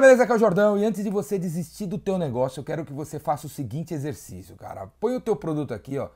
[0.00, 0.22] Galera, beleza?
[0.22, 2.92] Aqui é o Jordão e antes de você desistir do teu negócio, eu quero que
[2.92, 4.86] você faça o seguinte exercício, cara.
[4.98, 6.08] Põe o teu produto aqui, ó,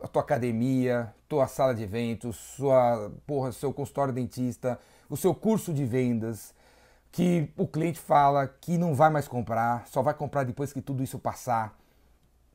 [0.00, 4.78] a tua academia, tua sala de eventos, sua, porra, seu consultório dentista,
[5.10, 6.54] o seu curso de vendas,
[7.10, 11.02] que o cliente fala que não vai mais comprar, só vai comprar depois que tudo
[11.02, 11.76] isso passar.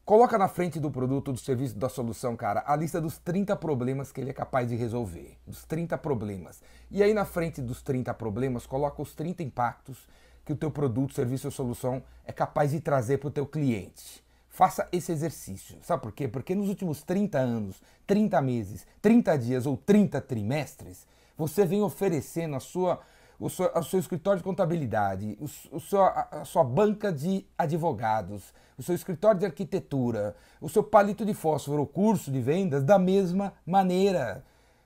[0.06, 4.14] Coloca na frente do produto, do serviço, da solução, cara, a lista dos 30 problemas
[4.14, 5.38] que ele é capaz de resolver.
[5.46, 6.62] Dos 30 problemas.
[6.90, 10.08] E aí na frente dos 30 problemas, coloca os 30 impactos
[10.46, 14.24] que o teu produto, serviço ou solução é capaz de trazer para o teu cliente.
[14.50, 15.78] Faça esse exercício.
[15.82, 16.28] Sabe por quê?
[16.28, 22.56] Porque nos últimos 30 anos, 30 meses, 30 dias ou 30 trimestres, você vem oferecendo
[22.56, 23.00] a sua
[23.40, 28.54] o seu, o seu escritório de contabilidade, o, o seu, a, sua banca de advogados,
[28.78, 32.98] o seu escritório de arquitetura, o seu palito de fósforo, o curso de vendas da
[32.98, 34.44] mesma maneira.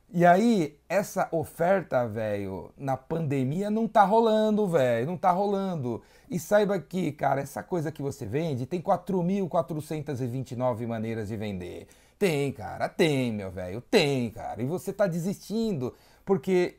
[0.10, 6.02] E aí, essa oferta, velho, na pandemia não tá rolando, velho, não tá rolando.
[6.30, 11.88] E saiba que, cara, essa coisa que você vende tem 4.429 maneiras de vender.
[12.18, 14.62] Tem, cara, tem, meu velho, tem, cara.
[14.62, 15.94] E você tá desistindo
[16.26, 16.78] porque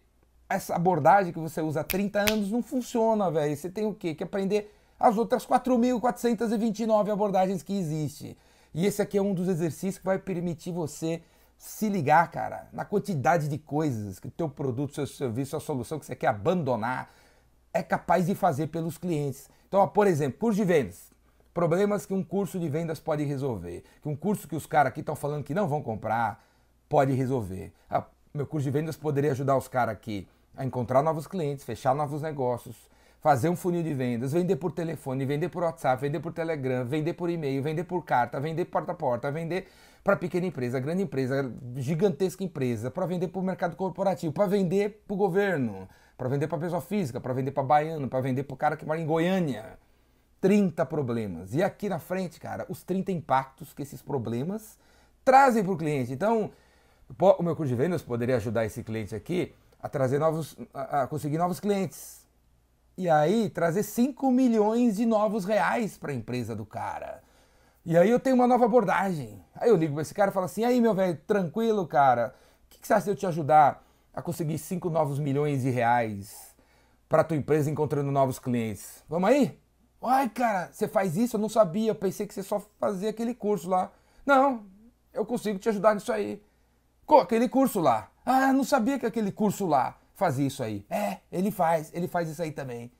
[0.49, 3.55] essa abordagem que você usa há 30 anos não funciona, velho.
[3.55, 4.15] Você tem o quê?
[4.15, 8.37] Que aprender as outras 4.429 abordagens que existem.
[8.75, 11.23] E esse aqui é um dos exercícios que vai permitir você
[11.59, 15.99] se ligar, cara, na quantidade de coisas que o teu produto, seu serviço, a solução
[15.99, 17.13] que você quer abandonar
[17.75, 19.51] é capaz de fazer pelos clientes.
[19.67, 21.11] Então, ó, por exemplo, curso de vendas.
[21.53, 23.83] Problemas que um curso de vendas pode resolver.
[24.01, 26.43] Que um curso que os caras aqui estão falando que não vão comprar
[26.89, 27.73] pode resolver.
[27.91, 31.95] Ah, meu curso de vendas poderia ajudar os caras aqui a encontrar novos clientes, fechar
[31.95, 32.77] novos negócios,
[33.21, 37.15] fazer um funil de vendas, vender por telefone, vender por WhatsApp, vender por Telegram, vender
[37.15, 39.67] por e-mail, vender por carta, vender porta a porta, vender
[40.05, 45.03] para pequena empresa, grande empresa, gigantesca empresa, para vender para o mercado corporativo, para vender
[45.07, 48.55] para o governo, para vender para pessoa física, para vender para baiano, para vender para
[48.55, 49.79] o cara que mora em Goiânia.
[50.41, 51.53] 30 problemas.
[51.53, 54.79] E aqui na frente, cara, os 30 impactos que esses problemas
[55.25, 56.13] trazem para o cliente.
[56.13, 56.51] Então,
[57.19, 61.39] o meu curso de vendas poderia ajudar esse cliente aqui a trazer novos, a conseguir
[61.39, 62.28] novos clientes.
[62.99, 67.23] E aí trazer 5 milhões de novos reais para a empresa do cara.
[67.87, 69.41] E aí eu tenho uma nova abordagem.
[69.55, 72.35] Aí eu ligo para esse cara e falo assim: aí meu velho, tranquilo, cara,
[72.67, 75.71] o que, que você acha de eu te ajudar a conseguir 5 novos milhões de
[75.71, 76.57] reais
[77.09, 79.05] para tua empresa encontrando novos clientes?
[79.09, 79.57] Vamos aí?
[80.03, 81.37] Ai, cara, você faz isso?
[81.37, 83.93] Eu não sabia, eu pensei que você só fazia aquele curso lá.
[84.27, 84.67] Não,
[85.15, 86.43] eu consigo te ajudar nisso aí.
[87.07, 88.11] Com aquele curso lá.
[88.27, 90.85] Ah, não sabia que aquele curso lá fazia isso aí.
[90.91, 92.91] É, ele faz, ele faz isso aí também.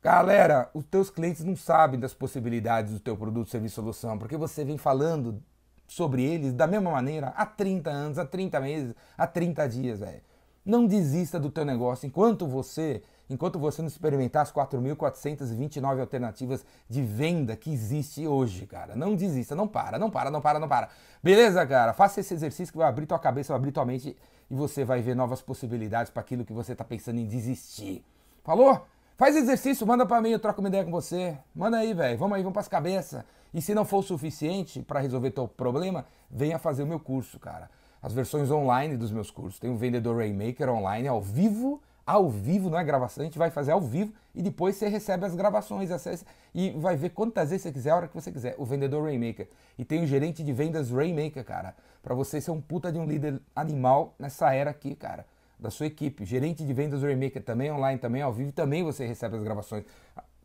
[0.00, 4.64] Galera, os teus clientes não sabem das possibilidades do teu produto, serviço, solução, porque você
[4.64, 5.42] vem falando
[5.88, 10.22] sobre eles da mesma maneira há 30 anos, há 30 meses, há 30 dias, velho.
[10.66, 17.02] Não desista do teu negócio enquanto você enquanto você não experimentar as 4.429 alternativas de
[17.02, 18.94] venda que existe hoje, cara.
[18.94, 20.88] Não desista, não para, não para, não para, não para.
[21.22, 21.92] Beleza, cara?
[21.92, 24.16] Faça esse exercício que vai abrir tua cabeça, vai abrir tua mente
[24.50, 28.04] e você vai ver novas possibilidades para aquilo que você está pensando em desistir.
[28.44, 28.86] Falou?
[29.16, 31.36] Faz exercício, manda para mim, eu troco uma ideia com você.
[31.54, 32.18] Manda aí, velho.
[32.18, 33.24] Vamos aí, vamos para as cabeças.
[33.52, 37.40] E se não for o suficiente para resolver teu problema, venha fazer o meu curso,
[37.40, 37.70] cara.
[38.06, 39.58] As versões online dos meus cursos.
[39.58, 43.50] Tem o Vendedor Rainmaker online ao vivo ao vivo, não é gravação, a gente vai
[43.50, 46.24] fazer ao vivo e depois você recebe as gravações acessa,
[46.54, 48.54] e vai ver quantas vezes você quiser, a hora que você quiser.
[48.58, 49.48] O vendedor Rainmaker.
[49.76, 51.74] E tem o gerente de vendas Rainmaker, cara,
[52.04, 55.26] para você ser um puta de um líder animal nessa era aqui, cara,
[55.58, 56.24] da sua equipe.
[56.24, 59.84] Gerente de vendas Rainmaker também online, também ao vivo, também você recebe as gravações.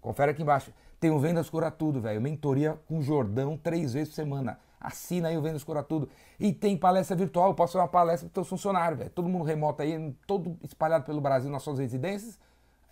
[0.01, 0.73] Confere aqui embaixo.
[0.99, 2.19] Tem o Vendas Cura Tudo, velho.
[2.19, 4.57] Mentoria com Jordão três vezes por semana.
[4.81, 6.09] Assina aí o Vendas Cura Tudo.
[6.39, 7.49] E tem palestra virtual.
[7.49, 8.63] Eu posso fazer uma palestra para os teus
[8.97, 9.09] velho.
[9.11, 12.39] Todo mundo remoto aí, todo espalhado pelo Brasil nas suas residências.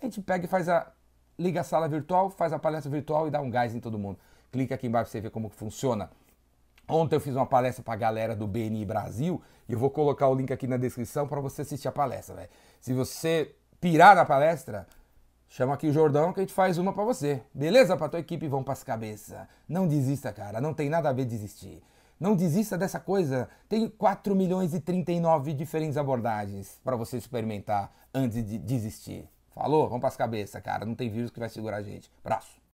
[0.00, 0.92] A gente pega e faz a.
[1.38, 4.18] Liga a sala virtual, faz a palestra virtual e dá um gás em todo mundo.
[4.52, 6.10] Clica aqui embaixo para você ver como funciona.
[6.86, 10.28] Ontem eu fiz uma palestra para a galera do BNI Brasil e eu vou colocar
[10.28, 12.50] o link aqui na descrição para você assistir a palestra, velho.
[12.78, 14.86] Se você pirar na palestra,
[15.52, 17.42] Chama aqui o Jordão que a gente faz uma para você.
[17.52, 17.96] Beleza?
[17.96, 19.36] Para tua equipe vão para as cabeças.
[19.68, 20.60] Não desista, cara.
[20.60, 21.82] Não tem nada a ver desistir.
[22.20, 23.48] Não desista dessa coisa.
[23.68, 29.28] Tem 4 milhões e 39 diferentes abordagens para você experimentar antes de desistir.
[29.52, 29.88] Falou?
[29.88, 30.86] Vamos para as cabeças, cara.
[30.86, 32.08] Não tem vírus que vai segurar a gente.
[32.22, 32.59] Braço.